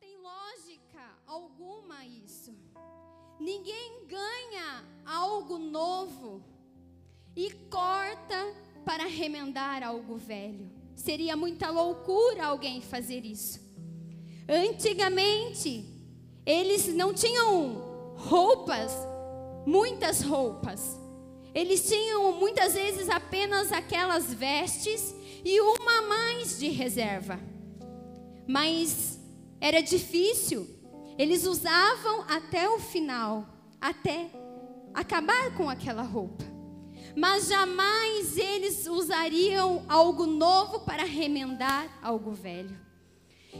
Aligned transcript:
tem 0.00 0.16
lógica 0.18 1.00
alguma 1.26 2.04
isso. 2.04 2.54
Ninguém 3.38 4.06
ganha 4.06 4.84
algo 5.04 5.58
novo 5.58 6.42
e 7.34 7.50
corta 7.70 8.54
para 8.84 9.06
remendar 9.06 9.82
algo 9.82 10.16
velho. 10.16 10.70
Seria 10.94 11.36
muita 11.36 11.70
loucura 11.70 12.46
alguém 12.46 12.80
fazer 12.80 13.24
isso. 13.24 13.60
Antigamente, 14.48 15.84
eles 16.44 16.86
não 16.88 17.12
tinham 17.12 18.14
roupas, 18.16 18.92
muitas 19.66 20.22
roupas. 20.22 20.98
Eles 21.54 21.88
tinham 21.88 22.32
muitas 22.32 22.74
vezes 22.74 23.08
apenas 23.08 23.72
aquelas 23.72 24.32
vestes 24.32 25.14
e 25.44 25.60
uma 25.60 26.02
mais 26.02 26.58
de 26.58 26.68
reserva. 26.68 27.40
Mas 28.46 29.15
era 29.60 29.80
difícil. 29.80 30.66
Eles 31.18 31.46
usavam 31.46 32.24
até 32.28 32.68
o 32.68 32.78
final, 32.78 33.46
até 33.80 34.30
acabar 34.92 35.54
com 35.56 35.68
aquela 35.68 36.02
roupa. 36.02 36.44
Mas 37.16 37.48
jamais 37.48 38.36
eles 38.36 38.86
usariam 38.86 39.84
algo 39.88 40.26
novo 40.26 40.80
para 40.80 41.04
remendar 41.04 41.88
algo 42.02 42.32
velho. 42.32 42.78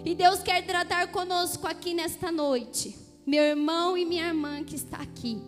E 0.05 0.15
Deus 0.15 0.41
quer 0.43 0.65
tratar 0.67 1.07
conosco 1.09 1.67
aqui 1.67 1.95
nesta 1.95 2.31
noite, 2.31 2.95
meu 3.27 3.43
irmão 3.43 3.97
e 3.97 4.05
minha 4.05 4.27
irmã 4.27 4.63
que 4.63 4.77
está 4.77 4.99
aqui. 4.99 5.41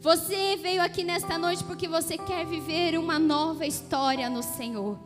Você 0.00 0.56
veio 0.56 0.82
aqui 0.82 1.02
nesta 1.02 1.38
noite 1.38 1.64
porque 1.64 1.88
você 1.88 2.18
quer 2.18 2.44
viver 2.44 2.98
uma 2.98 3.18
nova 3.18 3.66
história 3.66 4.28
no 4.28 4.42
Senhor. 4.42 4.98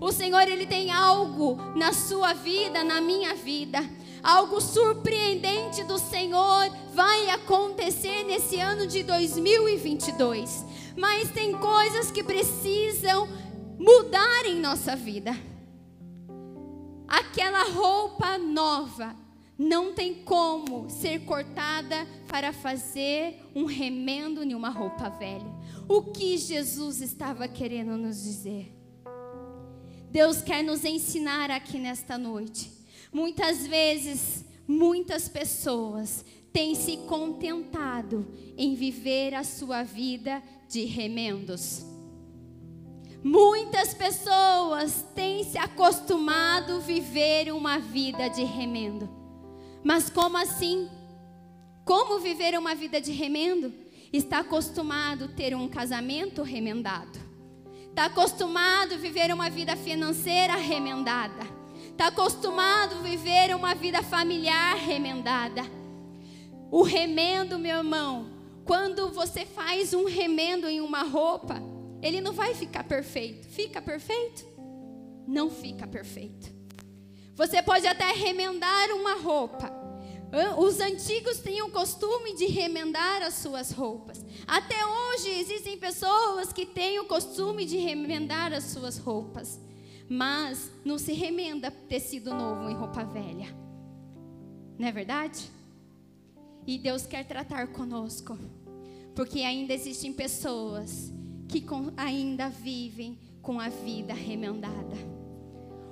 O 0.00 0.12
Senhor 0.12 0.42
ele 0.42 0.66
tem 0.66 0.90
algo 0.90 1.56
na 1.74 1.92
sua 1.92 2.32
vida, 2.32 2.84
na 2.84 3.00
minha 3.00 3.34
vida. 3.34 3.80
Algo 4.26 4.60
surpreendente 4.60 5.84
do 5.84 5.98
Senhor 5.98 6.68
vai 6.92 7.30
acontecer 7.30 8.24
nesse 8.24 8.58
ano 8.58 8.84
de 8.84 9.04
2022. 9.04 10.64
Mas 10.96 11.30
tem 11.30 11.56
coisas 11.56 12.10
que 12.10 12.24
precisam 12.24 13.28
mudar 13.78 14.44
em 14.46 14.58
nossa 14.60 14.96
vida. 14.96 15.30
Aquela 17.06 17.70
roupa 17.70 18.36
nova 18.36 19.14
não 19.56 19.92
tem 19.92 20.12
como 20.24 20.90
ser 20.90 21.20
cortada 21.20 22.04
para 22.26 22.52
fazer 22.52 23.40
um 23.54 23.64
remendo 23.64 24.42
em 24.42 24.56
uma 24.56 24.70
roupa 24.70 25.08
velha. 25.08 25.54
O 25.88 26.02
que 26.02 26.36
Jesus 26.36 27.00
estava 27.00 27.46
querendo 27.46 27.96
nos 27.96 28.24
dizer? 28.24 28.76
Deus 30.10 30.42
quer 30.42 30.64
nos 30.64 30.84
ensinar 30.84 31.48
aqui 31.48 31.78
nesta 31.78 32.18
noite. 32.18 32.75
Muitas 33.16 33.66
vezes, 33.66 34.44
muitas 34.68 35.26
pessoas 35.26 36.22
têm 36.52 36.74
se 36.74 36.98
contentado 36.98 38.26
em 38.58 38.74
viver 38.74 39.32
a 39.34 39.42
sua 39.42 39.82
vida 39.82 40.42
de 40.68 40.84
remendos. 40.84 41.82
Muitas 43.24 43.94
pessoas 43.94 45.06
têm 45.14 45.44
se 45.44 45.56
acostumado 45.56 46.74
a 46.74 46.78
viver 46.78 47.54
uma 47.54 47.78
vida 47.78 48.28
de 48.28 48.44
remendo. 48.44 49.08
Mas 49.82 50.10
como 50.10 50.36
assim? 50.36 50.86
Como 51.86 52.20
viver 52.20 52.58
uma 52.58 52.74
vida 52.74 53.00
de 53.00 53.12
remendo? 53.12 53.72
Está 54.12 54.40
acostumado 54.40 55.24
a 55.24 55.28
ter 55.28 55.56
um 55.56 55.68
casamento 55.68 56.42
remendado. 56.42 57.18
Está 57.88 58.04
acostumado 58.04 58.92
a 58.92 58.98
viver 58.98 59.32
uma 59.32 59.48
vida 59.48 59.74
financeira 59.74 60.56
remendada. 60.56 61.55
Está 61.96 62.08
acostumado 62.08 62.96
a 62.96 62.98
viver 62.98 63.56
uma 63.56 63.74
vida 63.74 64.02
familiar 64.02 64.76
remendada. 64.76 65.62
O 66.70 66.82
remendo, 66.82 67.58
meu 67.58 67.78
irmão, 67.78 68.30
quando 68.66 69.08
você 69.08 69.46
faz 69.46 69.94
um 69.94 70.04
remendo 70.04 70.68
em 70.68 70.78
uma 70.82 71.04
roupa, 71.04 71.54
ele 72.02 72.20
não 72.20 72.34
vai 72.34 72.52
ficar 72.52 72.84
perfeito. 72.84 73.48
Fica 73.48 73.80
perfeito? 73.80 74.46
Não 75.26 75.48
fica 75.48 75.86
perfeito. 75.86 76.52
Você 77.34 77.62
pode 77.62 77.86
até 77.86 78.12
remendar 78.12 78.90
uma 78.90 79.14
roupa. 79.14 79.72
Os 80.58 80.80
antigos 80.80 81.40
tinham 81.40 81.68
o 81.68 81.72
costume 81.72 82.36
de 82.36 82.44
remendar 82.44 83.22
as 83.22 83.36
suas 83.36 83.70
roupas. 83.70 84.22
Até 84.46 84.76
hoje 84.84 85.30
existem 85.30 85.78
pessoas 85.78 86.52
que 86.52 86.66
têm 86.66 87.00
o 87.00 87.06
costume 87.06 87.64
de 87.64 87.78
remendar 87.78 88.52
as 88.52 88.64
suas 88.64 88.98
roupas. 88.98 89.58
Mas 90.08 90.70
não 90.84 90.98
se 90.98 91.12
remenda 91.12 91.70
tecido 91.70 92.32
novo 92.34 92.68
em 92.70 92.74
roupa 92.74 93.04
velha. 93.04 93.48
Não 94.78 94.86
é 94.86 94.92
verdade? 94.92 95.50
E 96.66 96.78
Deus 96.78 97.06
quer 97.06 97.24
tratar 97.24 97.68
conosco. 97.68 98.38
Porque 99.14 99.40
ainda 99.40 99.72
existem 99.72 100.12
pessoas 100.12 101.12
que 101.48 101.60
com, 101.60 101.92
ainda 101.96 102.48
vivem 102.48 103.18
com 103.40 103.58
a 103.60 103.68
vida 103.68 104.12
remendada. 104.12 104.96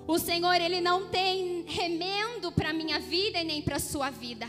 O 0.07 0.19
Senhor, 0.19 0.55
Ele 0.61 0.81
não 0.81 1.09
tem 1.09 1.65
remendo 1.67 2.53
para 2.53 2.71
a 2.71 2.75
minha 2.75 3.01
vida 3.01 3.41
e 3.41 3.45
nem 3.45 3.63
para 3.63 3.77
a 3.77 3.81
sua 3.81 4.11
vida. 4.11 4.47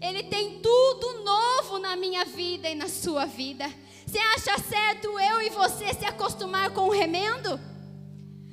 Ele 0.00 0.24
tem 0.24 0.60
tudo 0.60 1.24
novo 1.24 1.78
na 1.78 1.94
minha 1.94 2.24
vida 2.24 2.68
e 2.68 2.74
na 2.74 2.88
sua 2.88 3.24
vida. 3.24 3.70
Você 4.04 4.18
acha 4.18 4.58
certo 4.58 5.08
eu 5.18 5.42
e 5.42 5.50
você 5.50 5.94
se 5.94 6.04
acostumar 6.04 6.70
com 6.70 6.88
o 6.88 6.92
remendo? 6.92 7.58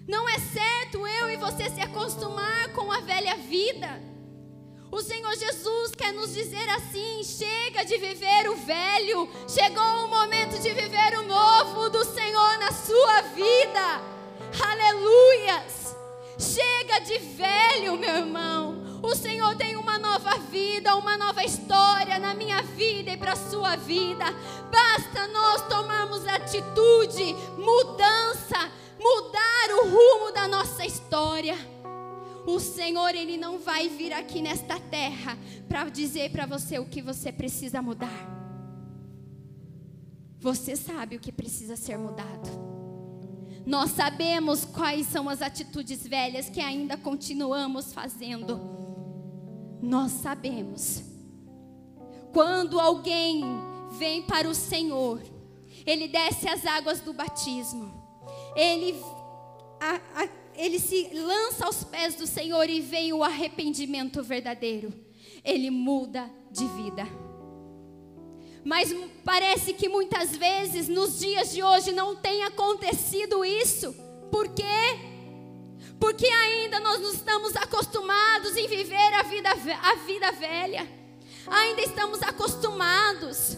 Não 0.08 0.28
é 0.28 0.38
certo 0.38 1.08
eu 1.08 1.32
e 1.32 1.38
você 1.38 1.70
se 1.70 1.80
acostumar 1.80 2.70
com 2.74 2.92
a 2.92 3.00
velha 3.00 3.38
vida. 3.38 4.02
O 4.92 5.02
Senhor 5.02 5.34
Jesus 5.36 5.96
quer 5.96 6.12
nos 6.12 6.34
dizer 6.34 6.70
assim: 6.70 7.24
chega 7.24 7.84
de 7.86 7.98
viver 7.98 8.50
o 8.50 8.56
velho, 8.56 9.30
chegou 9.48 10.06
o 10.06 10.10
momento 10.10 10.62
de 10.62 10.72
viver 10.72 11.18
o 11.18 11.24
novo 11.24 11.90
do 11.90 12.04
Senhor 12.04 12.58
na 12.60 12.72
sua 12.72 13.22
vida. 13.34 14.02
Aleluias! 14.62 15.96
Chega 16.38 17.00
de 17.00 17.18
velho, 17.20 17.98
meu 17.98 18.18
irmão. 18.18 19.00
O 19.02 19.16
Senhor 19.16 19.56
tem 19.56 19.76
uma 19.76 19.98
nova 19.98 20.38
vida, 20.38 20.96
uma 20.96 21.18
nova 21.18 21.44
história 21.44 22.20
na 22.20 22.34
minha 22.34 22.62
vida 22.62 23.12
e 23.12 23.18
para 23.18 23.34
a 23.34 23.50
sua 23.50 23.76
vida. 23.76 24.26
Basta 24.72 25.28
nós 25.28 25.62
tomarmos 25.68 26.26
atitude, 26.28 27.34
mudança, 27.58 28.72
rumo 29.94 30.34
da 30.34 30.48
nossa 30.48 30.86
história. 30.86 31.56
O 32.46 32.60
Senhor, 32.60 33.16
Ele 33.16 33.38
não 33.38 33.60
vai 33.60 33.88
vir 33.88 34.12
aqui 34.12 34.42
nesta 34.42 34.80
terra 34.80 35.38
para 35.70 35.88
dizer 35.90 36.32
para 36.32 36.46
você 36.46 36.80
o 36.80 36.86
que 36.86 37.02
você 37.02 37.32
precisa 37.32 37.82
mudar. 37.82 38.34
Você 40.40 40.76
sabe 40.76 41.16
o 41.16 41.20
que 41.20 41.32
precisa 41.32 41.76
ser 41.76 41.98
mudado. 41.98 42.50
Nós 43.66 43.92
sabemos 43.92 44.66
quais 44.66 45.08
são 45.08 45.30
as 45.30 45.42
atitudes 45.42 46.06
velhas 46.06 46.50
que 46.50 46.60
ainda 46.60 46.98
continuamos 46.98 47.94
fazendo. 47.94 48.60
Nós 49.82 50.12
sabemos. 50.12 51.02
Quando 52.34 52.80
alguém 52.80 53.44
vem 53.92 54.24
para 54.24 54.50
o 54.50 54.56
Senhor, 54.56 55.22
ele 55.86 56.08
desce 56.08 56.50
as 56.50 56.66
águas 56.66 57.00
do 57.00 57.14
batismo. 57.14 57.94
Ele 58.56 59.00
a, 59.84 60.24
a, 60.24 60.30
ele 60.56 60.80
se 60.80 61.10
lança 61.14 61.66
aos 61.66 61.84
pés 61.84 62.16
do 62.16 62.26
Senhor 62.26 62.70
e 62.70 62.80
vem 62.80 63.12
o 63.12 63.24
arrependimento 63.24 64.24
verdadeiro. 64.24 64.94
Ele 65.44 65.70
muda 65.70 66.30
de 66.50 66.66
vida. 66.68 67.06
Mas 68.64 68.96
parece 69.26 69.74
que 69.74 69.90
muitas 69.90 70.36
vezes 70.38 70.88
nos 70.88 71.20
dias 71.20 71.52
de 71.52 71.62
hoje 71.62 71.92
não 71.92 72.16
tem 72.16 72.44
acontecido 72.44 73.44
isso. 73.44 73.94
Por 74.32 74.48
quê? 74.50 74.64
Porque 76.00 76.28
ainda 76.28 76.80
nós 76.80 77.02
não 77.02 77.12
estamos 77.12 77.56
acostumados 77.58 78.56
em 78.56 78.68
viver 78.68 79.14
a 79.16 79.24
vida, 79.24 79.50
a 79.50 79.96
vida 80.06 80.32
velha. 80.32 80.88
Ainda 81.48 81.82
estamos 81.82 82.22
acostumados. 82.24 83.58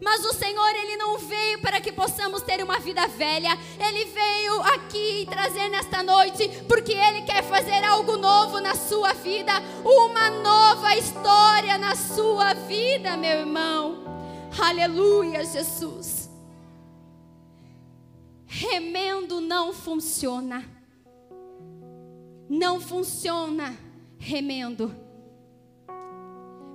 Mas 0.00 0.24
o 0.24 0.32
Senhor, 0.32 0.70
Ele 0.70 0.96
não 0.96 1.18
veio 1.18 1.60
para 1.60 1.80
que 1.80 1.92
possamos 1.92 2.40
ter 2.42 2.62
uma 2.64 2.78
vida 2.80 3.06
velha. 3.06 3.50
Ele 3.78 4.06
veio 4.06 4.62
aqui 4.62 5.26
trazer 5.30 5.68
nesta 5.68 6.02
noite, 6.02 6.48
porque 6.66 6.92
Ele 6.92 7.22
quer 7.22 7.42
fazer 7.44 7.84
algo 7.84 8.16
novo 8.16 8.60
na 8.60 8.74
sua 8.74 9.12
vida, 9.12 9.52
uma 9.84 10.30
nova 10.30 10.96
história 10.96 11.76
na 11.76 11.94
sua 11.94 12.54
vida, 12.54 13.16
meu 13.16 13.40
irmão. 13.40 14.04
Aleluia, 14.58 15.44
Jesus. 15.44 16.30
Remendo 18.46 19.40
não 19.40 19.72
funciona. 19.72 20.64
Não 22.48 22.80
funciona 22.80 23.78
remendo. 24.18 24.94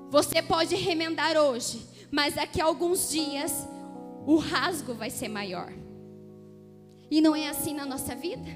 Você 0.09 0.41
pode 0.41 0.75
remendar 0.75 1.35
hoje 1.35 1.94
mas 2.11 2.35
daqui 2.35 2.61
a 2.61 2.65
alguns 2.65 3.09
dias 3.09 3.67
o 4.25 4.37
rasgo 4.37 4.93
vai 4.93 5.09
ser 5.09 5.27
maior. 5.27 5.71
E 7.09 7.21
não 7.21 7.35
é 7.35 7.47
assim 7.47 7.73
na 7.73 7.85
nossa 7.85 8.15
vida? 8.15 8.49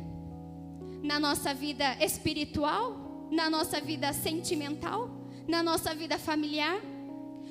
Na 1.03 1.19
nossa 1.19 1.53
vida 1.53 1.95
espiritual, 2.03 3.27
na 3.31 3.49
nossa 3.49 3.79
vida 3.79 4.11
sentimental, 4.11 5.09
na 5.47 5.61
nossa 5.61 5.93
vida 5.93 6.17
familiar. 6.17 6.79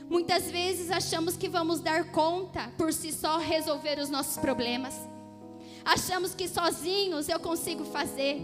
Muitas 0.09 0.51
vezes 0.51 0.91
achamos 0.91 1.37
que 1.37 1.49
vamos 1.49 1.81
dar 1.81 2.11
conta 2.11 2.73
por 2.77 2.93
si 2.93 3.13
só 3.13 3.39
resolver 3.39 3.99
os 3.99 4.11
nossos 4.11 4.39
problemas. 4.39 4.95
Achamos 5.85 6.35
que 6.35 6.49
sozinhos 6.49 7.29
eu 7.29 7.39
consigo 7.39 7.85
fazer. 7.85 8.41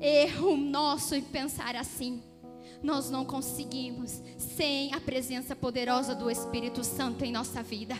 Erro 0.00 0.56
nosso 0.56 1.14
em 1.14 1.22
pensar 1.22 1.76
assim. 1.76 2.22
Nós 2.82 3.10
não 3.10 3.24
conseguimos 3.24 4.20
sem 4.36 4.92
a 4.92 5.00
presença 5.00 5.54
poderosa 5.54 6.14
do 6.14 6.30
Espírito 6.30 6.82
Santo 6.82 7.24
em 7.24 7.30
nossa 7.30 7.62
vida. 7.62 7.96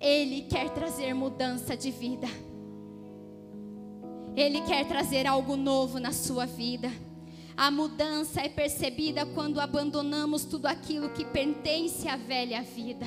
Ele 0.00 0.42
quer 0.42 0.70
trazer 0.70 1.14
mudança 1.14 1.76
de 1.76 1.90
vida. 1.90 2.26
Ele 4.34 4.60
quer 4.62 4.86
trazer 4.88 5.26
algo 5.26 5.56
novo 5.56 6.00
na 6.00 6.12
sua 6.12 6.46
vida. 6.46 6.90
A 7.56 7.70
mudança 7.70 8.40
é 8.40 8.48
percebida 8.48 9.26
quando 9.26 9.60
abandonamos 9.60 10.44
tudo 10.44 10.66
aquilo 10.66 11.10
que 11.10 11.24
pertence 11.24 12.08
à 12.08 12.16
velha 12.16 12.62
vida. 12.62 13.06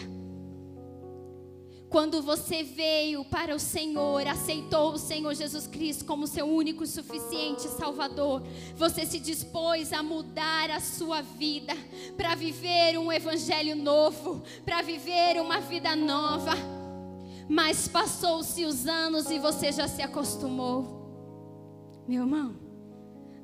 Quando 1.93 2.23
você 2.23 2.63
veio 2.63 3.23
para 3.23 3.55
o 3.55 3.59
Senhor, 3.59 4.25
aceitou 4.25 4.93
o 4.93 4.97
Senhor 4.97 5.31
Jesus 5.35 5.67
Cristo 5.67 6.05
como 6.05 6.25
seu 6.25 6.43
único 6.43 6.83
e 6.83 6.87
suficiente 6.87 7.67
Salvador, 7.67 8.41
você 8.75 9.05
se 9.05 9.19
dispôs 9.19 9.93
a 9.93 10.01
mudar 10.01 10.71
a 10.71 10.79
sua 10.79 11.21
vida, 11.21 11.75
para 12.17 12.33
viver 12.33 12.97
um 12.97 13.11
evangelho 13.11 13.75
novo, 13.75 14.41
para 14.65 14.81
viver 14.81 15.39
uma 15.39 15.59
vida 15.59 15.95
nova. 15.95 16.53
Mas 17.47 17.87
passou-se 17.87 18.65
os 18.65 18.87
anos 18.87 19.29
e 19.29 19.37
você 19.37 19.71
já 19.71 19.87
se 19.87 20.01
acostumou. 20.01 22.01
Meu 22.07 22.23
irmão, 22.23 22.55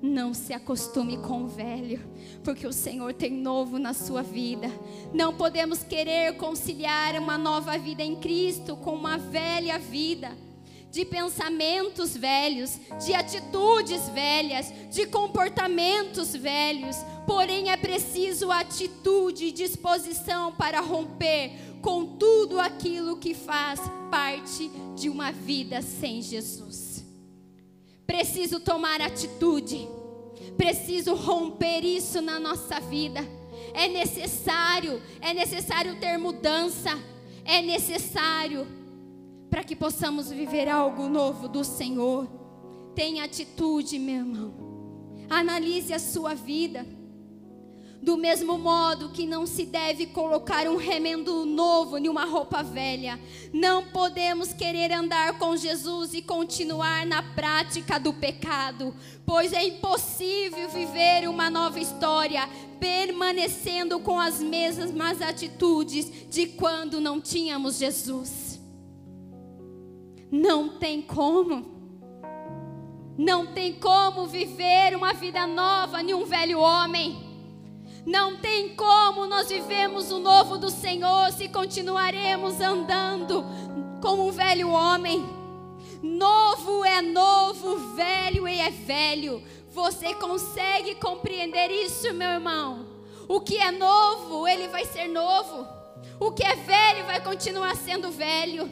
não 0.01 0.33
se 0.33 0.53
acostume 0.53 1.17
com 1.17 1.43
o 1.43 1.47
velho, 1.47 1.99
porque 2.43 2.65
o 2.65 2.73
Senhor 2.73 3.13
tem 3.13 3.31
novo 3.31 3.77
na 3.77 3.93
sua 3.93 4.21
vida. 4.21 4.67
Não 5.13 5.33
podemos 5.33 5.83
querer 5.83 6.35
conciliar 6.37 7.15
uma 7.15 7.37
nova 7.37 7.77
vida 7.77 8.03
em 8.03 8.15
Cristo 8.15 8.75
com 8.77 8.95
uma 8.95 9.17
velha 9.17 9.77
vida, 9.77 10.31
de 10.91 11.05
pensamentos 11.05 12.15
velhos, 12.17 12.79
de 13.05 13.13
atitudes 13.13 14.09
velhas, 14.09 14.73
de 14.89 15.05
comportamentos 15.05 16.35
velhos. 16.35 16.95
Porém, 17.27 17.69
é 17.69 17.77
preciso 17.77 18.51
atitude 18.51 19.45
e 19.45 19.51
disposição 19.51 20.51
para 20.51 20.79
romper 20.79 21.51
com 21.81 22.05
tudo 22.05 22.59
aquilo 22.59 23.17
que 23.17 23.33
faz 23.33 23.79
parte 24.09 24.69
de 24.95 25.09
uma 25.09 25.31
vida 25.31 25.81
sem 25.81 26.21
Jesus. 26.21 26.88
Preciso 28.09 28.59
tomar 28.59 28.99
atitude. 29.01 29.87
Preciso 30.57 31.13
romper 31.13 31.85
isso 31.85 32.19
na 32.23 32.39
nossa 32.39 32.79
vida. 32.79 33.19
É 33.71 33.87
necessário, 33.87 34.99
é 35.21 35.31
necessário 35.31 35.99
ter 35.99 36.17
mudança. 36.17 36.89
É 37.45 37.61
necessário 37.61 38.65
para 39.47 39.63
que 39.63 39.75
possamos 39.75 40.31
viver 40.31 40.67
algo 40.67 41.07
novo 41.07 41.47
do 41.47 41.63
Senhor. 41.63 42.27
Tenha 42.95 43.25
atitude, 43.25 43.99
meu 43.99 44.15
irmão. 44.15 44.53
Analise 45.29 45.93
a 45.93 45.99
sua 45.99 46.33
vida. 46.33 46.87
Do 48.01 48.15
mesmo 48.15 48.57
modo 48.57 49.09
que 49.09 49.25
não 49.25 49.45
se 49.45 49.65
deve 49.65 50.05
colocar 50.05 50.67
um 50.67 50.77
remendo 50.77 51.45
novo 51.45 51.97
em 51.97 52.07
uma 52.07 52.23
roupa 52.23 52.63
velha, 52.63 53.19
não 53.51 53.87
podemos 53.87 54.53
querer 54.53 54.93
andar 54.93 55.37
com 55.37 55.57
Jesus 55.57 56.13
e 56.13 56.21
continuar 56.21 57.05
na 57.05 57.21
prática 57.21 57.99
do 57.99 58.13
pecado, 58.13 58.95
pois 59.25 59.51
é 59.51 59.65
impossível 59.65 60.69
viver 60.69 61.27
uma 61.27 61.49
nova 61.49 61.77
história 61.77 62.47
permanecendo 62.79 63.99
com 63.99 64.17
as 64.17 64.39
mesmas 64.39 65.21
atitudes 65.21 66.09
de 66.29 66.47
quando 66.47 67.01
não 67.01 67.19
tínhamos 67.19 67.77
Jesus. 67.77 68.61
Não 70.31 70.79
tem 70.79 71.01
como. 71.01 71.77
Não 73.17 73.47
tem 73.47 73.73
como 73.73 74.25
viver 74.25 74.95
uma 74.95 75.13
vida 75.13 75.45
nova 75.45 76.01
em 76.01 76.13
um 76.13 76.23
velho 76.23 76.59
homem. 76.59 77.28
Não 78.09 78.37
tem 78.37 78.69
como 78.69 79.27
nós 79.27 79.49
vivemos 79.49 80.11
o 80.11 80.17
novo 80.17 80.57
do 80.57 80.71
Senhor 80.71 81.31
se 81.31 81.47
continuaremos 81.47 82.59
andando 82.59 83.45
como 84.01 84.27
um 84.27 84.31
velho 84.31 84.71
homem. 84.71 85.23
Novo 86.01 86.83
é 86.83 87.03
novo, 87.03 87.77
velho 87.93 88.47
é 88.47 88.71
velho. 88.71 89.43
Você 89.69 90.11
consegue 90.15 90.95
compreender 90.95 91.69
isso, 91.69 92.11
meu 92.15 92.29
irmão? 92.29 92.87
O 93.27 93.39
que 93.39 93.57
é 93.57 93.69
novo, 93.69 94.47
ele 94.47 94.67
vai 94.69 94.85
ser 94.85 95.07
novo. 95.07 95.67
O 96.19 96.31
que 96.31 96.43
é 96.43 96.55
velho 96.55 97.05
vai 97.05 97.21
continuar 97.21 97.75
sendo 97.75 98.09
velho. 98.09 98.71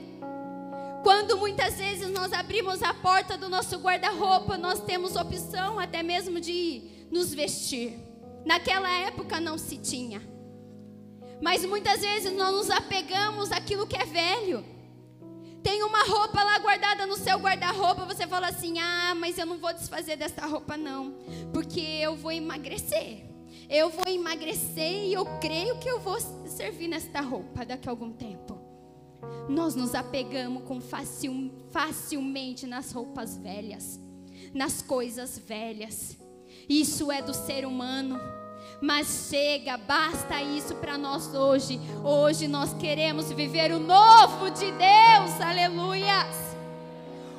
Quando 1.04 1.38
muitas 1.38 1.78
vezes 1.78 2.10
nós 2.10 2.34
abrimos 2.34 2.82
a 2.82 2.92
porta 2.92 3.38
do 3.38 3.50
nosso 3.50 3.78
guarda-roupa, 3.78 4.58
nós 4.58 4.80
temos 4.80 5.16
opção 5.16 5.78
até 5.78 6.02
mesmo 6.02 6.42
de 6.42 6.82
nos 7.12 7.36
vestir. 7.36 8.07
Naquela 8.48 8.90
época 8.90 9.42
não 9.42 9.58
se 9.58 9.76
tinha. 9.78 10.22
Mas 11.42 11.66
muitas 11.66 12.00
vezes 12.00 12.32
nós 12.32 12.56
nos 12.56 12.70
apegamos 12.70 13.52
àquilo 13.52 13.86
que 13.86 13.98
é 13.98 14.06
velho. 14.06 14.64
Tem 15.62 15.84
uma 15.84 16.06
roupa 16.06 16.42
lá 16.42 16.58
guardada 16.60 17.06
no 17.06 17.18
seu 17.18 17.38
guarda-roupa, 17.38 18.06
você 18.06 18.26
fala 18.26 18.48
assim: 18.48 18.80
"Ah, 18.80 19.14
mas 19.16 19.38
eu 19.38 19.46
não 19.46 19.58
vou 19.58 19.74
desfazer 19.74 20.16
dessa 20.16 20.46
roupa 20.46 20.78
não, 20.78 21.18
porque 21.52 21.82
eu 21.82 22.16
vou 22.16 22.32
emagrecer. 22.32 23.26
Eu 23.70 23.90
vou 23.90 24.08
emagrecer 24.08 25.08
e 25.08 25.14
eu 25.14 25.26
creio 25.42 25.78
que 25.80 25.90
eu 25.90 26.00
vou 26.00 26.18
servir 26.48 26.88
nesta 26.88 27.20
roupa 27.20 27.66
daqui 27.66 27.90
a 27.90 27.92
algum 27.92 28.14
tempo." 28.14 28.58
Nós 29.50 29.76
nos 29.76 29.94
apegamos 29.94 30.64
com 30.64 30.80
facil, 30.80 31.52
facilmente 31.70 32.66
nas 32.66 32.94
roupas 32.94 33.36
velhas, 33.36 34.00
nas 34.54 34.82
coisas 34.82 35.38
velhas. 35.38 36.18
Isso 36.70 37.12
é 37.12 37.22
do 37.22 37.34
ser 37.34 37.66
humano. 37.66 38.37
Mas 38.80 39.28
chega, 39.30 39.78
basta 39.78 40.42
isso 40.42 40.76
para 40.76 40.98
nós 40.98 41.34
hoje. 41.34 41.80
Hoje 42.04 42.48
nós 42.48 42.74
queremos 42.74 43.32
viver 43.32 43.72
o 43.72 43.80
novo 43.80 44.52
de 44.52 44.72
Deus, 44.72 45.42
aleluias. 45.42 46.56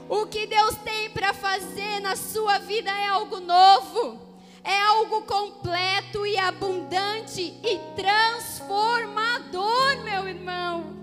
O 0.09 0.27
que 0.27 0.47
Deus 0.47 0.75
tem 0.85 1.11
para 1.11 1.35
fazer 1.35 2.01
na 2.01 2.17
sua 2.17 2.59
vida 2.59 2.91
é 2.91 3.07
algo 3.07 3.41
novo, 3.41 4.19
é 4.65 4.81
algo 4.81 5.23
completo 5.23 6.27
e 6.27 6.37
abundante 6.39 7.55
e 7.63 7.79
transformador, 7.95 10.03
meu 10.03 10.27
irmão. 10.27 10.97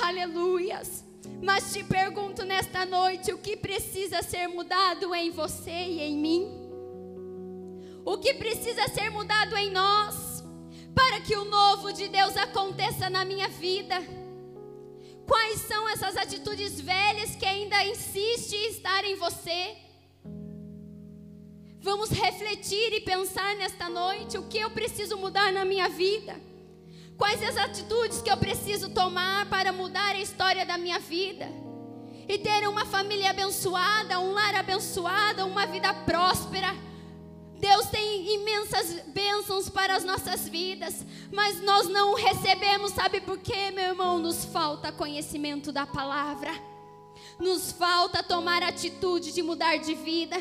Aleluias. 0.00 1.04
Mas 1.42 1.72
te 1.72 1.82
pergunto 1.82 2.44
nesta 2.44 2.84
noite: 2.84 3.32
o 3.32 3.38
que 3.38 3.56
precisa 3.56 4.22
ser 4.22 4.48
mudado 4.48 5.14
em 5.14 5.30
você 5.30 5.70
e 5.70 6.00
em 6.00 6.16
mim? 6.16 6.55
O 8.06 8.16
que 8.18 8.34
precisa 8.34 8.86
ser 8.86 9.10
mudado 9.10 9.56
em 9.56 9.72
nós, 9.72 10.44
para 10.94 11.20
que 11.20 11.34
o 11.34 11.44
novo 11.44 11.92
de 11.92 12.06
Deus 12.06 12.36
aconteça 12.36 13.10
na 13.10 13.24
minha 13.24 13.48
vida. 13.48 13.96
Quais 15.26 15.62
são 15.62 15.88
essas 15.88 16.16
atitudes 16.16 16.80
velhas 16.80 17.34
que 17.34 17.44
ainda 17.44 17.84
insistem 17.84 18.60
em 18.60 18.68
estar 18.68 19.04
em 19.04 19.16
você? 19.16 19.76
Vamos 21.80 22.10
refletir 22.10 22.92
e 22.92 23.00
pensar 23.00 23.56
nesta 23.56 23.88
noite 23.88 24.38
o 24.38 24.44
que 24.44 24.58
eu 24.58 24.70
preciso 24.70 25.18
mudar 25.18 25.52
na 25.52 25.64
minha 25.64 25.88
vida. 25.88 26.40
Quais 27.18 27.42
as 27.42 27.56
atitudes 27.56 28.22
que 28.22 28.30
eu 28.30 28.36
preciso 28.36 28.88
tomar 28.90 29.46
para 29.46 29.72
mudar 29.72 30.14
a 30.14 30.20
história 30.20 30.64
da 30.64 30.78
minha 30.78 31.00
vida? 31.00 31.48
E 32.28 32.38
ter 32.38 32.68
uma 32.68 32.86
família 32.86 33.30
abençoada, 33.30 34.20
um 34.20 34.32
lar 34.32 34.54
abençoado, 34.54 35.44
uma 35.44 35.66
vida 35.66 35.92
próspera 35.92 36.72
Deus 37.58 37.86
tem 37.86 38.34
imensas 38.34 39.00
bênçãos 39.06 39.68
para 39.68 39.96
as 39.96 40.04
nossas 40.04 40.46
vidas, 40.48 41.04
mas 41.32 41.60
nós 41.62 41.88
não 41.88 42.14
recebemos, 42.14 42.92
sabe 42.92 43.20
por 43.20 43.38
quê, 43.38 43.70
meu 43.70 43.84
irmão? 43.84 44.18
Nos 44.18 44.44
falta 44.44 44.92
conhecimento 44.92 45.72
da 45.72 45.86
palavra, 45.86 46.50
nos 47.38 47.72
falta 47.72 48.22
tomar 48.22 48.62
atitude 48.62 49.32
de 49.32 49.42
mudar 49.42 49.78
de 49.78 49.94
vida. 49.94 50.36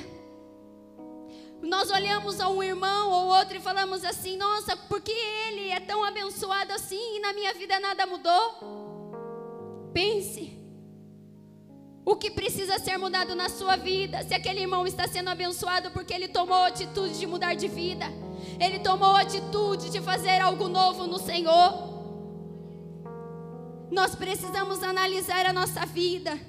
Nós 1.62 1.90
olhamos 1.90 2.40
a 2.42 2.50
um 2.50 2.62
irmão 2.62 3.10
ou 3.10 3.28
outro 3.38 3.58
e 3.58 3.62
falamos 3.62 4.04
assim: 4.04 4.36
nossa, 4.38 4.76
por 4.76 5.02
que 5.02 5.12
ele 5.12 5.70
é 5.70 5.80
tão 5.80 6.04
abençoado 6.04 6.74
assim 6.74 7.16
e 7.18 7.20
na 7.20 7.34
minha 7.34 7.54
vida 7.54 7.80
nada 7.80 8.06
mudou? 8.06 9.92
Pense. 9.94 10.65
O 12.06 12.16
que 12.16 12.30
precisa 12.30 12.78
ser 12.78 12.98
mudado 13.00 13.34
na 13.34 13.50
sua 13.50 13.76
vida? 13.76 14.22
Se 14.24 14.36
aquele 14.36 14.62
irmão 14.62 14.86
está 14.86 15.08
sendo 15.08 15.32
abençoado 15.32 15.90
porque 15.90 16.14
ele 16.14 16.28
tomou 16.28 16.58
a 16.58 16.68
atitude 16.68 17.18
de 17.18 17.26
mudar 17.26 17.56
de 17.56 17.68
vida, 17.68 18.06
ele 18.60 18.78
tomou 18.78 19.16
a 19.16 19.22
atitude 19.22 19.90
de 19.90 20.00
fazer 20.00 20.40
algo 20.40 20.68
novo 20.68 21.08
no 21.08 21.18
Senhor. 21.18 21.96
Nós 23.90 24.14
precisamos 24.14 24.84
analisar 24.84 25.48
a 25.48 25.54
nossa 25.54 25.84
vida. 25.88 26.40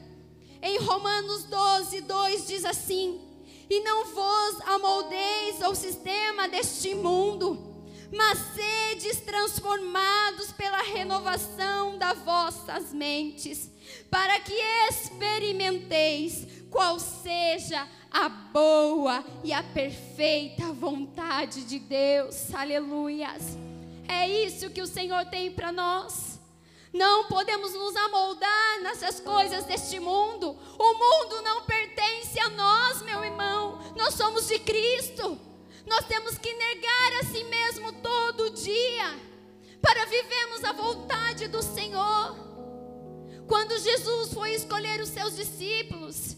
Em 0.61 0.79
Romanos 0.79 1.45
12, 1.45 2.03
2 2.03 2.47
diz 2.47 2.65
assim: 2.67 3.19
E 3.71 3.81
não 3.81 4.05
vos 4.05 4.61
amoldeis 4.67 5.63
ao 5.63 5.75
sistema 5.75 6.49
deste 6.49 6.95
mundo, 6.95 7.66
mas 8.17 8.39
sedes 8.55 9.21
transformados 9.21 10.51
pela 10.53 10.83
renovação 10.83 11.99
das 11.99 12.19
vossas 12.21 12.93
mentes, 12.93 13.71
para 14.11 14.41
que 14.41 14.55
experimenteis 14.89 16.47
qual 16.71 16.99
seja 16.99 17.87
a 18.11 18.29
boa 18.29 19.25
e 19.45 19.53
a 19.53 19.63
perfeita 19.63 20.73
vontade 20.73 21.65
de 21.65 21.79
Deus. 21.79 22.55
Aleluias. 22.55 23.57
É 24.09 24.29
isso 24.29 24.71
que 24.71 24.81
o 24.81 24.87
Senhor 24.87 25.27
tem 25.27 25.51
para 25.51 25.71
nós. 25.71 26.41
Não 26.93 27.25
podemos 27.25 27.75
nos 27.75 27.95
amoldar 27.95 28.81
nessas 28.83 29.21
coisas 29.21 29.65
deste 29.65 30.01
mundo. 30.01 30.57
O 30.79 30.95
mundo 30.95 31.43
não 31.43 31.63
pertence 31.65 32.41
a 32.41 32.49
nós, 32.51 33.03
meu 33.03 33.23
irmão. 33.23 33.79
Nós 33.97 34.15
somos 34.15 34.49
de 34.49 34.59
Cristo. 34.61 35.39
Nós 35.87 36.05
temos 36.07 36.37
que 36.37 36.53
negar 36.53 37.13
a 37.21 37.25
si 37.27 37.45
mesmo 37.45 37.93
todo 38.03 38.51
dia 38.51 39.21
para 39.81 40.05
vivermos 40.07 40.65
a 40.65 40.73
vontade 40.73 41.47
do 41.47 41.63
Senhor. 41.63 42.37
Quando 43.47 43.79
Jesus 43.79 44.33
foi 44.33 44.55
escolher 44.55 45.01
os 45.01 45.09
seus 45.11 45.37
discípulos, 45.37 46.37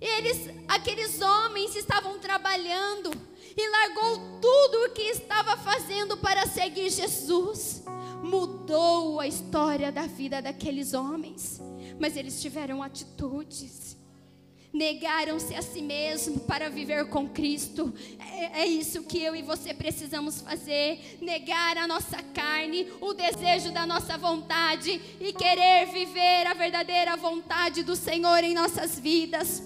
eles, 0.00 0.48
aqueles 0.66 1.20
homens 1.20 1.76
estavam 1.76 2.18
trabalhando 2.18 3.10
e 3.54 3.68
largou 3.68 4.40
tudo 4.40 4.86
o 4.86 4.90
que 4.94 5.02
estava 5.02 5.56
fazendo 5.58 6.16
para 6.16 6.46
seguir 6.46 6.88
Jesus. 6.90 7.84
Mudou 8.22 9.20
a 9.20 9.26
história 9.26 9.92
da 9.92 10.06
vida 10.06 10.40
daqueles 10.40 10.94
homens, 10.94 11.60
mas 12.00 12.16
eles 12.16 12.40
tiveram 12.40 12.82
atitudes 12.82 14.01
negaram-se 14.72 15.54
a 15.54 15.60
si 15.60 15.82
mesmo 15.82 16.40
para 16.40 16.70
viver 16.70 17.06
com 17.06 17.28
Cristo. 17.28 17.92
É, 18.18 18.62
é, 18.62 18.66
isso 18.66 19.02
que 19.02 19.22
eu 19.22 19.36
e 19.36 19.42
você 19.42 19.74
precisamos 19.74 20.40
fazer: 20.40 21.18
negar 21.20 21.76
a 21.76 21.86
nossa 21.86 22.22
carne, 22.34 22.88
o 23.00 23.12
desejo 23.12 23.70
da 23.70 23.86
nossa 23.86 24.16
vontade 24.16 25.00
e 25.20 25.32
querer 25.32 25.86
viver 25.86 26.46
a 26.46 26.54
verdadeira 26.54 27.16
vontade 27.16 27.82
do 27.82 27.94
Senhor 27.94 28.42
em 28.42 28.54
nossas 28.54 28.98
vidas. 28.98 29.62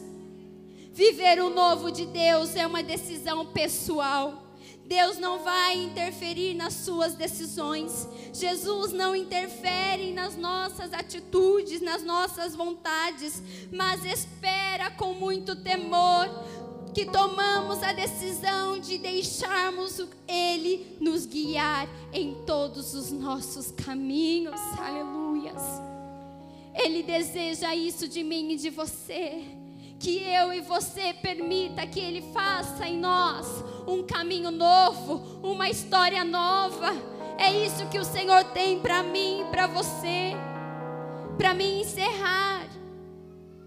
Viver 0.92 1.40
o 1.42 1.50
novo 1.50 1.92
de 1.92 2.06
Deus 2.06 2.56
é 2.56 2.66
uma 2.66 2.82
decisão 2.82 3.46
pessoal. 3.46 4.45
Deus 4.86 5.18
não 5.18 5.40
vai 5.40 5.76
interferir 5.82 6.54
nas 6.54 6.72
suas 6.74 7.14
decisões. 7.14 8.08
Jesus 8.32 8.92
não 8.92 9.16
interfere 9.16 10.12
nas 10.12 10.36
nossas 10.36 10.92
atitudes, 10.92 11.80
nas 11.80 12.04
nossas 12.04 12.54
vontades, 12.54 13.42
mas 13.72 14.04
espera 14.04 14.90
com 14.92 15.12
muito 15.14 15.56
temor 15.56 16.28
que 16.94 17.04
tomamos 17.04 17.82
a 17.82 17.92
decisão 17.92 18.78
de 18.78 18.96
deixarmos 18.96 20.00
Ele 20.26 20.96
nos 21.00 21.26
guiar 21.26 21.88
em 22.12 22.34
todos 22.46 22.94
os 22.94 23.10
nossos 23.10 23.72
caminhos. 23.72 24.60
Aleluias. 24.78 25.62
Ele 26.74 27.02
deseja 27.02 27.74
isso 27.74 28.06
de 28.06 28.22
mim 28.22 28.52
e 28.52 28.56
de 28.56 28.70
você 28.70 29.65
que 29.98 30.22
eu 30.22 30.52
e 30.52 30.60
você 30.60 31.14
permita 31.14 31.86
que 31.86 32.00
Ele 32.00 32.22
faça 32.32 32.86
em 32.86 32.98
nós 32.98 33.64
um 33.86 34.02
caminho 34.02 34.50
novo, 34.50 35.40
uma 35.42 35.68
história 35.68 36.24
nova. 36.24 36.92
É 37.38 37.52
isso 37.52 37.86
que 37.88 37.98
o 37.98 38.04
Senhor 38.04 38.44
tem 38.44 38.80
para 38.80 39.02
mim 39.02 39.44
para 39.50 39.66
você. 39.66 40.32
Para 41.36 41.54
mim 41.54 41.80
encerrar, 41.80 42.66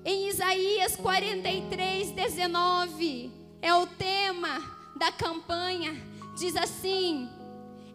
em 0.04 0.28
Isaías 0.28 0.96
43, 0.96 2.12
19, 2.12 3.32
é 3.62 3.74
o 3.74 3.86
tema 3.86 4.60
da 4.96 5.12
campanha. 5.12 5.96
Diz 6.38 6.56
assim: 6.56 7.30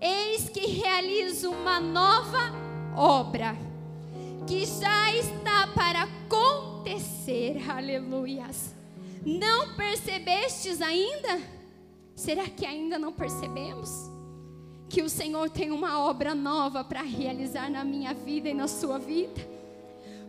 Eis 0.01 0.49
que 0.49 0.67
realizo 0.67 1.51
uma 1.51 1.81
nova 1.81 2.53
obra, 2.97 3.57
que 4.47 4.65
já 4.65 5.13
está 5.13 5.67
para 5.69 6.03
acontecer. 6.03 6.64
Aleluias. 7.77 8.73
Não 9.27 9.75
percebestes 9.75 10.81
ainda? 10.81 11.41
Será 12.15 12.45
que 12.45 12.65
ainda 12.65 13.01
não 13.01 13.13
percebemos? 13.13 13.91
Que 14.89 15.03
o 15.03 15.09
Senhor 15.09 15.51
tem 15.51 15.73
uma 15.73 16.01
obra 16.01 16.37
nova 16.37 16.85
para 16.85 17.03
realizar 17.03 17.69
na 17.69 17.83
minha 17.83 18.15
vida 18.15 18.49
e 18.49 18.55
na 18.55 18.69
sua 18.69 18.99
vida. 18.99 19.55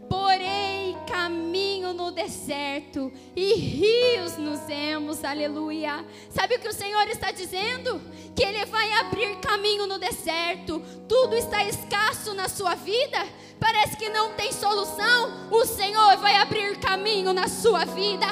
Porém, 0.09 0.97
caminho 1.07 1.93
no 1.93 2.11
deserto 2.11 3.11
e 3.35 3.53
rios 3.53 4.37
nos 4.37 4.67
emos, 4.69 5.23
aleluia. 5.23 6.05
Sabe 6.29 6.55
o 6.55 6.59
que 6.59 6.67
o 6.67 6.73
Senhor 6.73 7.07
está 7.09 7.31
dizendo? 7.31 8.01
Que 8.35 8.43
Ele 8.43 8.65
vai 8.65 8.91
abrir 8.93 9.35
caminho 9.37 9.85
no 9.87 9.99
deserto. 9.99 10.81
Tudo 11.07 11.35
está 11.35 11.63
escasso 11.63 12.33
na 12.33 12.47
sua 12.47 12.75
vida, 12.75 13.17
parece 13.59 13.95
que 13.97 14.09
não 14.09 14.33
tem 14.33 14.51
solução. 14.51 15.49
O 15.51 15.65
Senhor 15.65 16.17
vai 16.17 16.35
abrir 16.35 16.77
caminho 16.77 17.33
na 17.33 17.47
sua 17.47 17.85
vida. 17.85 18.27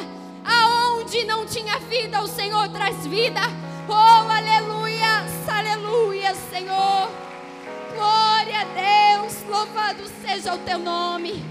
Aonde 0.46 1.24
não 1.24 1.46
tinha 1.46 1.80
vida, 1.80 2.22
o 2.22 2.28
Senhor 2.28 2.70
traz 2.70 3.06
vida. 3.08 3.42
Oh, 3.88 3.94
aleluia, 3.94 5.26
aleluia, 5.48 6.36
Senhor. 6.36 7.10
Glória 7.96 8.62
a 8.62 9.18
Deus, 9.20 9.44
louvado 9.48 10.04
seja 10.26 10.54
o 10.54 10.58
teu 10.60 10.80
nome. 10.80 11.44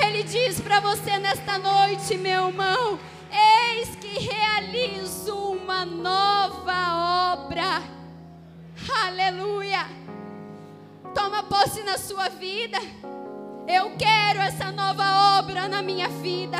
Ele 0.00 0.22
diz 0.22 0.60
para 0.60 0.80
você 0.80 1.18
nesta 1.18 1.58
noite, 1.58 2.16
meu 2.16 2.48
irmão: 2.48 2.98
Eis 3.30 3.96
que 3.96 4.18
realizo 4.18 5.34
uma 5.34 5.84
nova 5.84 7.34
obra. 7.34 7.82
Aleluia. 9.04 9.97
Na 11.84 11.96
sua 11.96 12.28
vida. 12.28 12.78
Eu 13.66 13.96
quero 13.96 14.40
essa 14.40 14.70
nova 14.72 15.38
obra 15.38 15.68
na 15.68 15.80
minha 15.80 16.08
vida. 16.08 16.58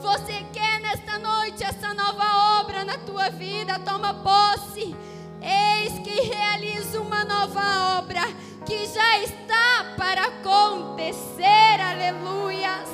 Você 0.00 0.44
quer 0.52 0.80
nesta 0.80 1.18
noite 1.18 1.64
essa 1.64 1.94
nova 1.94 2.60
obra 2.60 2.84
na 2.84 2.98
tua 2.98 3.30
vida? 3.30 3.78
Toma 3.78 4.14
posse. 4.14 4.94
Eis 5.40 5.98
que 6.00 6.22
realizo 6.22 7.00
uma 7.00 7.24
nova 7.24 7.98
obra 7.98 8.22
que 8.66 8.86
já 8.86 9.18
está 9.20 9.94
para 9.96 10.26
acontecer. 10.26 11.80
Aleluias. 11.80 12.88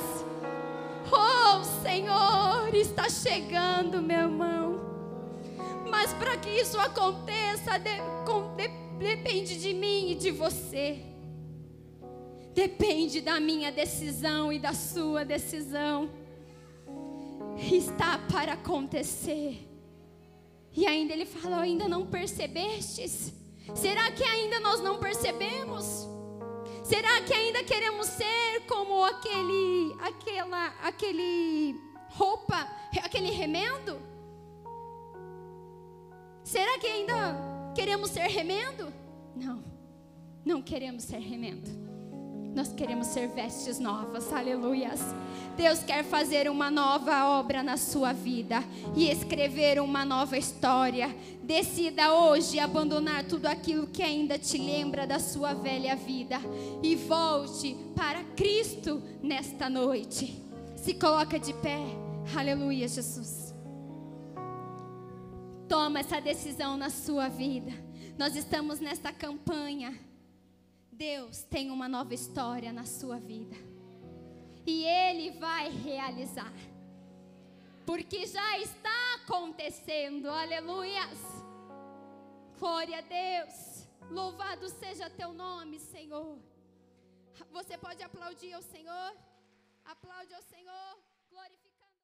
Oh, 1.11 1.63
Senhor, 1.81 2.73
está 2.73 3.09
chegando, 3.09 4.01
meu 4.01 4.21
irmão. 4.21 4.79
Mas 5.89 6.13
para 6.13 6.37
que 6.37 6.49
isso 6.49 6.79
aconteça, 6.79 7.77
de, 7.77 7.97
com, 8.25 8.55
de, 8.55 8.67
depende 8.99 9.59
de 9.59 9.73
mim 9.73 10.11
e 10.11 10.15
de 10.15 10.31
você. 10.31 11.14
Depende 12.55 13.19
da 13.19 13.37
minha 13.37 13.69
decisão 13.69 14.51
e 14.51 14.57
da 14.57 14.73
sua 14.73 15.25
decisão. 15.25 16.09
Está 17.69 18.17
para 18.31 18.53
acontecer. 18.53 19.67
E 20.71 20.87
ainda 20.87 21.11
ele 21.11 21.25
falou: 21.25 21.59
ainda 21.59 21.89
não 21.89 22.07
percebestes? 22.07 23.33
Será 23.75 24.09
que 24.11 24.23
ainda 24.23 24.61
nós 24.61 24.79
não 24.79 24.97
percebemos? 24.97 26.07
Será 26.81 27.21
que 27.23 27.33
ainda 27.33 27.61
queremos 27.63 28.07
ser 28.07 28.61
como 28.67 29.03
aquele, 29.03 29.93
aquela, 29.99 30.67
aquele 30.81 31.75
roupa, 32.09 32.69
aquele 33.03 33.31
remendo? 33.31 33.99
Será 36.41 36.79
que 36.79 36.87
ainda 36.87 37.73
queremos 37.75 38.11
ser 38.11 38.27
remendo? 38.27 38.93
Não, 39.35 39.61
não 40.45 40.61
queremos 40.61 41.03
ser 41.03 41.17
remendo. 41.17 41.94
Nós 42.55 42.71
queremos 42.71 43.07
ser 43.07 43.27
vestes 43.27 43.79
novas, 43.79 44.31
aleluias. 44.31 45.01
Deus 45.57 45.79
quer 45.79 46.05
fazer 46.05 46.49
uma 46.49 46.71
nova 46.71 47.37
obra 47.37 47.61
na 47.61 47.75
sua 47.75 48.13
vida 48.13 48.63
e 48.95 49.09
escrever 49.09 49.81
uma 49.81 50.05
nova 50.05 50.37
história. 50.37 51.13
Decida 51.43 52.13
hoje 52.13 52.57
abandonar 52.57 53.25
tudo 53.25 53.45
aquilo 53.47 53.87
que 53.87 54.01
ainda 54.01 54.39
te 54.39 54.57
lembra 54.57 55.05
da 55.05 55.19
sua 55.19 55.53
velha 55.53 55.97
vida 55.97 56.39
e 56.81 56.95
volte 56.95 57.75
para 57.93 58.23
Cristo 58.37 59.03
nesta 59.21 59.69
noite. 59.69 60.41
Se 60.77 60.93
coloca 60.93 61.37
de 61.37 61.53
pé, 61.55 61.81
aleluia, 62.37 62.87
Jesus. 62.87 63.53
Toma 65.67 65.99
essa 65.99 66.21
decisão 66.21 66.77
na 66.77 66.89
sua 66.89 67.27
vida. 67.27 67.73
Nós 68.17 68.33
estamos 68.33 68.79
nesta 68.79 69.11
campanha 69.11 69.93
Deus 70.95 71.43
tem 71.43 71.71
uma 71.71 71.89
nova 71.89 72.13
história 72.13 72.71
na 72.71 72.85
sua 72.85 73.19
vida. 73.19 73.55
E 74.65 74.83
Ele 74.83 75.31
vai 75.31 75.69
realizar. 75.69 76.53
Porque 77.85 78.25
já 78.25 78.57
está 78.59 79.15
acontecendo. 79.15 80.29
Aleluias. 80.29 81.19
Glória 82.57 82.99
a 82.99 83.01
Deus. 83.01 83.87
Louvado 84.09 84.69
seja 84.69 85.09
teu 85.09 85.33
nome, 85.33 85.79
Senhor. 85.79 86.39
Você 87.51 87.77
pode 87.77 88.01
aplaudir 88.01 88.53
ao 88.53 88.61
Senhor? 88.61 89.17
Aplaude 89.83 90.33
ao 90.33 90.41
Senhor. 90.43 90.97